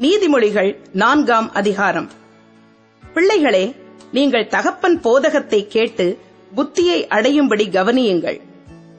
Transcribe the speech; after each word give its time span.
நீதிமொழிகள் 0.00 0.76
நான்காம் 0.92 1.52
அதிகாரம். 1.52 2.10
பிள்ளைகளே 3.14 3.76
நீங்கள் 4.12 4.46
தகப்பன் 4.46 5.00
போதகத்தை 5.00 5.66
கேட்டு 5.66 6.18
புத்தியை 6.56 7.06
அடையும்படி 7.06 7.68
கவனியுங்கள். 7.68 8.40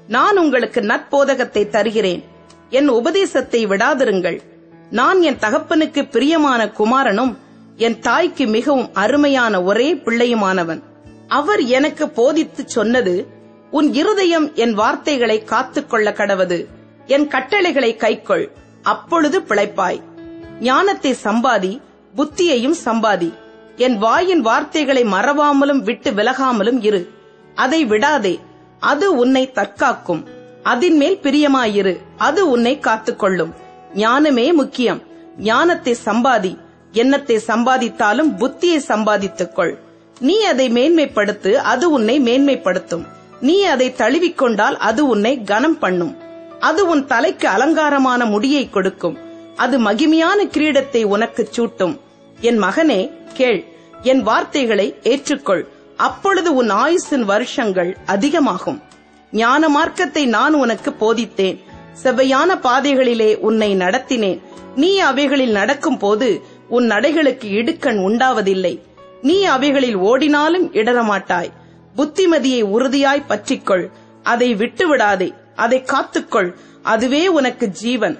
நான் 0.07 0.38
உங்களுக்கு 0.38 0.81
நற்போதகத்தை 0.81 1.67
தருகிறேன். 1.67 2.23
என் 2.70 2.88
உபதேசத்தை 2.88 3.67
விடாதிருங்கள். 3.67 4.39
நான் 4.89 5.21
என் 5.21 5.38
தகப்பனுக்கு 5.38 6.10
பிரியமான 6.10 6.65
குமாரனும் 6.65 7.38
என் 7.78 8.00
தாய்க்கு 8.00 8.47
மிகவும் 8.47 8.94
அருமையான 8.94 9.63
ஒரே 9.63 9.94
பிள்ளையுமானவன். 9.94 10.84
அவர் 11.28 11.62
எனக்கு 11.62 12.06
போதித்துச் 12.06 12.70
சொன்னது 12.70 13.28
உன் 13.72 13.94
இருதயம் 13.94 14.56
என் 14.56 14.74
வார்த்தைகளை 14.74 15.44
காத்துக்கொள்ள 15.44 16.12
கடவது. 16.12 16.66
என் 17.05 17.27
கட்டளைகளை 17.27 17.95
கைக்கொள். 17.95 18.50
அப்பொழுது 18.81 19.40
பிழைப்பாய். 19.40 20.08
ஞானத்தை 20.62 21.16
சம்பாதி 21.23 21.80
புத்தியையும் 22.17 22.77
சம்பாதி. 22.85 23.29
என் 23.85 23.97
வாயின் 23.97 24.41
வார்த்தைகளை 24.41 25.03
மறவாமலும் 25.03 25.81
விட்டு 25.81 26.11
விலகாமலும் 26.11 26.79
இரு. 26.81 27.01
அதை 27.55 27.85
விடாதே 27.85 28.39
அது 28.79 29.15
உன்னை 29.15 29.51
தற்காக்கும். 29.55 30.23
அதின் 30.63 30.98
மேல் 31.01 31.17
பிரியமாயிரு 31.23 31.93
அது 32.17 32.41
உன்னை 32.49 32.73
காத்துக்கொள்ளும். 32.79 33.53
ஞானமே 33.95 34.48
முக்கியம். 34.53 35.01
ஞானத்தை 35.37 35.93
சம்பாதி 36.05 36.57
எண்ணத்தை 36.93 37.37
சம்பாதித்தாலும் 37.48 38.29
புத்தியை 38.41 38.79
சம்பாதித்துக்கொள். 38.87 39.73
நீ 40.21 40.35
அதை 40.43 40.67
மேன்மைப்படுத்து 40.70 41.51
அது 41.71 41.85
உன்னை 41.91 42.15
மேன்மைப்படுத்தும். 42.20 43.05
நீ 43.41 43.62
அதை 43.63 43.87
தழுவிக்கொண்டால் 43.98 44.77
அது 44.89 45.07
உன்னை 45.07 45.34
கனம் 45.43 45.79
பண்ணும். 45.79 46.13
அது 46.59 46.81
உன் 46.87 47.05
தலைக்கு 47.05 47.48
அலங்காரமான 47.48 48.26
முடியை 48.26 48.70
கொடுக்கும். 48.70 49.17
அது 49.55 49.80
மகிமையான 49.80 50.44
கிரீடத்தை 50.44 51.03
உனக்குச் 51.03 51.62
சூட்டும். 51.62 51.99
என் 52.40 52.63
மகனே 52.63 53.12
கேள் 53.34 53.66
என் 54.01 54.23
வார்த்தைகளை 54.23 54.96
ஏற்றுக்கொள். 55.04 55.63
அப்பொழுது 55.98 56.54
உன் 56.54 56.71
ஆயுசின் 56.71 57.21
வருஷங்கள் 57.21 57.98
அதிகமாகும். 58.05 58.82
ஞான 59.32 59.70
மார்க்கத்தை 59.70 60.26
நான் 60.26 60.54
உனக்கு 60.54 60.91
போதித்தேன். 60.91 61.60
செவ்வையான 62.04 62.55
பாதைகளிலே 62.63 63.35
உன்னை 63.35 63.76
நடத்தினேன். 63.76 64.42
நீ 64.76 64.98
அவைகளில் 64.98 65.52
நடக்கும் 65.52 65.98
போது 65.98 66.42
உன் 66.70 66.90
நடைகளுக்கு 66.90 67.52
இடுக்கண் 67.52 67.98
உண்டாவதில்லை. 67.98 68.80
நீ 69.22 69.44
அவைகளில் 69.44 69.98
ஓடினாலும் 69.98 70.73
இடரமாட்டாய் 70.73 71.50
புத்திமதியை 71.98 72.62
உறுதியாய் 72.62 73.26
பற்றிக்கொள். 73.30 73.92
அதை 74.23 74.56
விட்டுவிடாதே. 74.56 75.34
அதை 75.56 75.84
காத்துக்கொள். 75.84 76.54
அதுவே 76.84 77.28
உனக்கு 77.28 77.68
ஜீவன். 77.68 78.20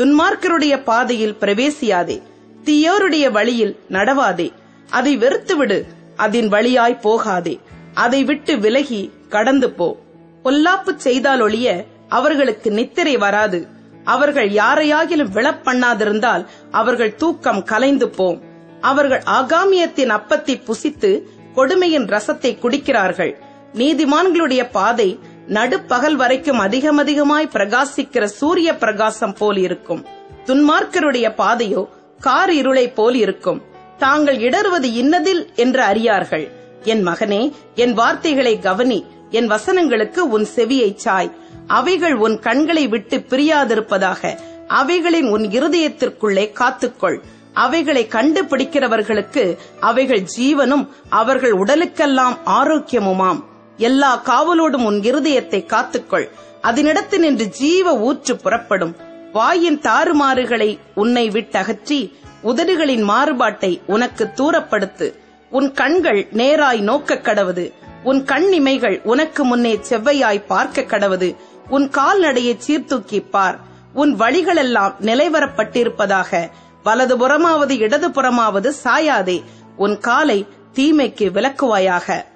துன்மார்க்கருடைய 0.00 0.82
பாதையில் 0.82 1.36
பிரவேசியாதே. 1.40 2.22
தீயோருடைய 2.64 3.30
வழியில் 3.30 3.78
நடவாதே. 3.90 4.52
அதை 4.90 5.18
வெறுத்துவிடு 5.18 5.84
அதன் 6.16 6.48
வழியாய் 6.48 6.98
போகாதே. 6.98 7.60
அதை 7.94 8.24
விட்டு 8.24 8.58
விலகி 8.58 9.12
கடந்து 9.28 9.70
போ. 9.70 9.98
பொல்லாப்பு 10.44 10.96
செய்தால் 10.96 11.40
ஒழிய 11.40 11.84
அவர்களுக்கு 12.08 12.70
நித்திரை 12.70 13.16
வராது. 13.16 13.66
அவர்கள் 14.04 14.50
யாரையாகிலும் 14.50 15.30
விழப்பண்ணாதிருந்தால் 15.34 16.46
அவர்கள் 16.70 17.14
தூக்கம் 17.14 17.62
கலைந்து 17.62 18.08
போம். 18.08 18.42
அவர்கள் 18.80 19.22
ஆகாமியத்தின் 19.26 20.10
அப்பத்தை 20.10 20.62
புசித்து 20.62 21.22
கொடுமையின் 21.54 22.06
ரசத்தை 22.06 22.58
குடிக்கிறார்கள். 22.58 23.36
நீதிமான்களுடைய 23.74 24.70
பாதை 24.70 25.18
நடுப்பகல் 25.46 26.16
வரைக்கும் 26.16 26.58
அதிகம் 26.58 26.96
அதிகமாய் 26.96 27.50
பிரகாசிக்கிற 27.52 28.24
சூரிய 28.24 28.76
பிரகாசம் 28.76 29.32
போல் 29.32 29.56
இருக்கும். 29.56 30.06
துன்மார்க்கருடைய 30.44 31.34
பாதையோ 31.38 31.88
கார் 32.20 32.52
இருளை 32.52 32.90
போல் 32.90 33.14
இருக்கும். 33.14 33.62
தாங்கள் 33.98 34.36
இடறுவது 34.36 34.88
இன்னதில் 34.88 35.54
என்று 35.54 35.82
அறியார்கள். 35.82 36.50
என் 36.82 37.06
மகனே 37.06 37.52
என் 37.74 37.92
வார்த்தைகளை 37.92 38.58
கவனி. 38.58 39.04
என் 39.30 39.50
வசனங்களுக்கு 39.50 40.18
உன் 40.18 40.46
செவியை 40.56 40.94
சாய். 40.94 41.32
அவைகள் 41.66 42.14
உன் 42.14 42.38
கண்களை 42.38 42.88
விட்டு 42.88 43.16
பிரியாதிருப்பதாக. 43.16 44.38
அவைகளின் 44.66 45.28
உன் 45.28 45.42
இருதயத்திற்குள்ளே 45.42 46.52
காத்துக்கொள். 46.52 47.18
அவைகளை 47.52 48.06
கண்டுபிடிக்கிறவர்களுக்கு 48.10 49.56
அவைகள் 49.80 50.24
ஜீவனும் 50.38 50.88
அவர்கள் 51.08 51.52
உடலுக்கெல்லாம் 51.52 52.38
ஆரோக்கியமுமாம். 52.46 53.48
எல்லா 53.80 54.10
காவலோடும் 54.24 54.84
உன் 54.84 55.00
இருதயத்தை 55.00 55.60
காத்துக்கொள். 55.66 56.26
அதனிடத்து 56.62 57.18
நின்று 57.18 57.46
ஜீவ 57.48 57.94
ஊற்று 57.98 58.36
புறப்படும். 58.36 58.96
வாயின் 59.32 59.78
தாறுமாறுகளை 59.80 60.78
உன்னை 60.94 61.24
விட்டகற்றி 61.28 61.98
உதடுகளின் 62.44 63.04
மாறுபாட்டை 63.08 63.72
உனக்கு 63.86 64.24
தூரப்படுத்து. 64.36 65.06
உன் 65.50 65.72
கண்கள் 65.72 66.20
நேராய் 66.32 66.80
நோக்க 66.80 67.14
கடவது. 67.14 67.64
உன் 68.04 68.24
கண்ணிமைகள் 68.24 68.96
உனக்கு 69.02 69.44
முன்னே 69.44 69.74
செவ்வையாய் 69.88 70.46
பார்க்க 70.46 70.80
கடவது. 70.82 71.36
உன் 71.68 71.88
கால்நடையை 71.88 72.54
சீர்தூக்கி 72.58 73.20
பார். 73.20 73.58
உன் 73.94 74.12
வழிகளெல்லாம் 74.16 74.96
நிலைவரப்பட்டிருப்பதாக. 75.00 76.50
வலதுபுறமாவது 76.84 77.76
இடதுபுறமாவது 77.86 78.72
சாயாதே. 78.84 79.38
உன் 79.76 79.98
காலை 79.98 80.46
தீமைக்கு 80.74 81.26
விலக்குவாயாக 81.36 82.28